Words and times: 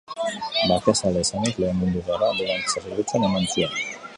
Bakezalea 0.69 1.23
izanik, 1.27 1.59
Lehen 1.63 1.79
Mundu 1.81 2.03
Gerra 2.09 2.31
anbulantzia-zerbitzuan 2.31 3.29
eman 3.29 3.49
zuen. 3.53 3.79